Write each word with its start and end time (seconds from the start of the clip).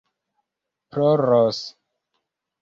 ploros 0.91 1.59